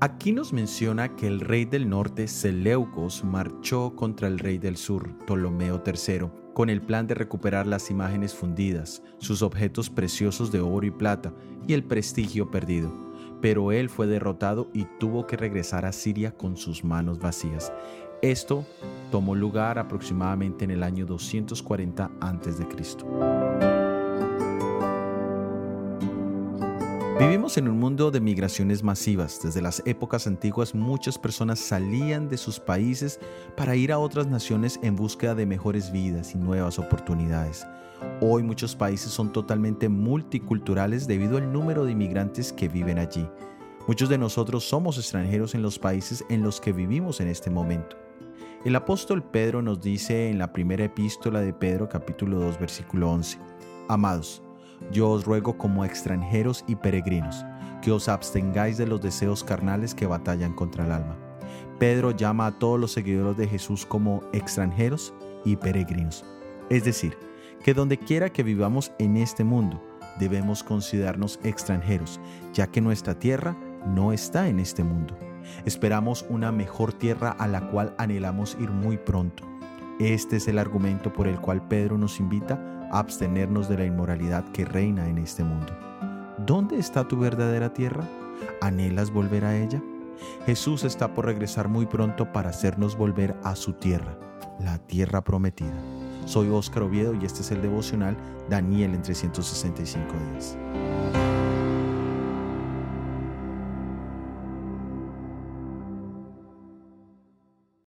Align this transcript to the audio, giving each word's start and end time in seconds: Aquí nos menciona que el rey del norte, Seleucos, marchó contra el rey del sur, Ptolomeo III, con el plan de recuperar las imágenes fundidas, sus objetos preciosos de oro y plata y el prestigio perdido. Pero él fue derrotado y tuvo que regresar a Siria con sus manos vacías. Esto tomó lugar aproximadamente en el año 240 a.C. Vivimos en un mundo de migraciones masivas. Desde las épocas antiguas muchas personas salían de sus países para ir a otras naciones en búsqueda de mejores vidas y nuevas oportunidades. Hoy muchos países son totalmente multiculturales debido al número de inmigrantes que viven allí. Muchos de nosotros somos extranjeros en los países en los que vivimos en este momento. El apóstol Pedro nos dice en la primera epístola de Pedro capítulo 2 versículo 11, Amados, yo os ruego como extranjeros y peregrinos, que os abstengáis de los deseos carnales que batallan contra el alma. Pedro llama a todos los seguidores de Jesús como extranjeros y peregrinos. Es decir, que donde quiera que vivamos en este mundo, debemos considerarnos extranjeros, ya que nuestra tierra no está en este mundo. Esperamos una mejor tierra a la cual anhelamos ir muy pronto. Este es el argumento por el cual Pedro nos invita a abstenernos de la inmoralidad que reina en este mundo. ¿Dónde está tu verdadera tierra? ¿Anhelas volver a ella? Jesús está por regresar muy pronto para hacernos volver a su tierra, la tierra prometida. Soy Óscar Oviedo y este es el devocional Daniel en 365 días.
Aquí 0.00 0.30
nos 0.30 0.52
menciona 0.52 1.16
que 1.16 1.26
el 1.26 1.40
rey 1.40 1.64
del 1.64 1.88
norte, 1.88 2.28
Seleucos, 2.28 3.24
marchó 3.24 3.96
contra 3.96 4.28
el 4.28 4.38
rey 4.38 4.56
del 4.56 4.76
sur, 4.76 5.18
Ptolomeo 5.26 5.82
III, 5.84 6.28
con 6.54 6.70
el 6.70 6.80
plan 6.80 7.08
de 7.08 7.16
recuperar 7.16 7.66
las 7.66 7.90
imágenes 7.90 8.32
fundidas, 8.32 9.02
sus 9.18 9.42
objetos 9.42 9.90
preciosos 9.90 10.52
de 10.52 10.60
oro 10.60 10.86
y 10.86 10.92
plata 10.92 11.32
y 11.66 11.72
el 11.72 11.82
prestigio 11.82 12.48
perdido. 12.48 12.92
Pero 13.40 13.72
él 13.72 13.88
fue 13.88 14.06
derrotado 14.06 14.70
y 14.72 14.86
tuvo 15.00 15.26
que 15.26 15.36
regresar 15.36 15.84
a 15.84 15.90
Siria 15.90 16.30
con 16.30 16.56
sus 16.56 16.84
manos 16.84 17.18
vacías. 17.18 17.72
Esto 18.22 18.64
tomó 19.10 19.34
lugar 19.34 19.80
aproximadamente 19.80 20.64
en 20.64 20.70
el 20.70 20.84
año 20.84 21.06
240 21.06 22.08
a.C. 22.20 23.77
Vivimos 27.18 27.58
en 27.58 27.66
un 27.66 27.80
mundo 27.80 28.12
de 28.12 28.20
migraciones 28.20 28.84
masivas. 28.84 29.40
Desde 29.42 29.60
las 29.60 29.82
épocas 29.84 30.28
antiguas 30.28 30.72
muchas 30.72 31.18
personas 31.18 31.58
salían 31.58 32.28
de 32.28 32.36
sus 32.36 32.60
países 32.60 33.18
para 33.56 33.74
ir 33.74 33.90
a 33.90 33.98
otras 33.98 34.28
naciones 34.28 34.78
en 34.84 34.94
búsqueda 34.94 35.34
de 35.34 35.44
mejores 35.44 35.90
vidas 35.90 36.36
y 36.36 36.38
nuevas 36.38 36.78
oportunidades. 36.78 37.66
Hoy 38.20 38.44
muchos 38.44 38.76
países 38.76 39.10
son 39.10 39.32
totalmente 39.32 39.88
multiculturales 39.88 41.08
debido 41.08 41.38
al 41.38 41.52
número 41.52 41.84
de 41.84 41.90
inmigrantes 41.90 42.52
que 42.52 42.68
viven 42.68 43.00
allí. 43.00 43.28
Muchos 43.88 44.08
de 44.08 44.16
nosotros 44.16 44.62
somos 44.62 44.96
extranjeros 44.96 45.56
en 45.56 45.62
los 45.62 45.76
países 45.76 46.24
en 46.28 46.44
los 46.44 46.60
que 46.60 46.72
vivimos 46.72 47.20
en 47.20 47.26
este 47.26 47.50
momento. 47.50 47.96
El 48.64 48.76
apóstol 48.76 49.24
Pedro 49.24 49.60
nos 49.60 49.80
dice 49.80 50.30
en 50.30 50.38
la 50.38 50.52
primera 50.52 50.84
epístola 50.84 51.40
de 51.40 51.52
Pedro 51.52 51.88
capítulo 51.88 52.38
2 52.38 52.60
versículo 52.60 53.10
11, 53.10 53.38
Amados, 53.88 54.40
yo 54.90 55.10
os 55.10 55.24
ruego 55.24 55.56
como 55.58 55.84
extranjeros 55.84 56.64
y 56.66 56.76
peregrinos, 56.76 57.44
que 57.82 57.92
os 57.92 58.08
abstengáis 58.08 58.78
de 58.78 58.86
los 58.86 59.00
deseos 59.00 59.44
carnales 59.44 59.94
que 59.94 60.06
batallan 60.06 60.54
contra 60.54 60.84
el 60.84 60.92
alma. 60.92 61.16
Pedro 61.78 62.10
llama 62.10 62.46
a 62.46 62.58
todos 62.58 62.78
los 62.78 62.92
seguidores 62.92 63.36
de 63.36 63.46
Jesús 63.46 63.86
como 63.86 64.22
extranjeros 64.32 65.14
y 65.44 65.56
peregrinos. 65.56 66.24
Es 66.70 66.84
decir, 66.84 67.16
que 67.62 67.74
donde 67.74 67.98
quiera 67.98 68.30
que 68.30 68.42
vivamos 68.42 68.92
en 68.98 69.16
este 69.16 69.44
mundo, 69.44 69.82
debemos 70.18 70.62
considerarnos 70.62 71.38
extranjeros, 71.44 72.20
ya 72.52 72.66
que 72.66 72.80
nuestra 72.80 73.18
tierra 73.18 73.56
no 73.86 74.12
está 74.12 74.48
en 74.48 74.58
este 74.58 74.82
mundo. 74.82 75.16
Esperamos 75.64 76.26
una 76.28 76.52
mejor 76.52 76.92
tierra 76.92 77.30
a 77.30 77.46
la 77.46 77.68
cual 77.70 77.94
anhelamos 77.98 78.56
ir 78.60 78.70
muy 78.70 78.98
pronto. 78.98 79.44
Este 79.98 80.36
es 80.36 80.46
el 80.46 80.60
argumento 80.60 81.12
por 81.12 81.26
el 81.26 81.40
cual 81.40 81.66
Pedro 81.66 81.98
nos 81.98 82.20
invita 82.20 82.88
a 82.92 83.00
abstenernos 83.00 83.68
de 83.68 83.78
la 83.78 83.84
inmoralidad 83.84 84.44
que 84.52 84.64
reina 84.64 85.08
en 85.08 85.18
este 85.18 85.42
mundo. 85.42 85.76
¿Dónde 86.46 86.78
está 86.78 87.08
tu 87.08 87.18
verdadera 87.18 87.72
tierra? 87.72 88.04
¿Anhelas 88.60 89.10
volver 89.10 89.44
a 89.44 89.56
ella? 89.56 89.82
Jesús 90.46 90.84
está 90.84 91.14
por 91.14 91.26
regresar 91.26 91.66
muy 91.68 91.86
pronto 91.86 92.32
para 92.32 92.50
hacernos 92.50 92.96
volver 92.96 93.34
a 93.42 93.56
su 93.56 93.72
tierra, 93.72 94.16
la 94.60 94.78
tierra 94.78 95.24
prometida. 95.24 95.74
Soy 96.26 96.48
Óscar 96.48 96.84
Oviedo 96.84 97.14
y 97.14 97.24
este 97.24 97.40
es 97.40 97.50
el 97.50 97.60
devocional 97.60 98.16
Daniel 98.48 98.94
en 98.94 99.02
365 99.02 100.06
días. 100.30 100.56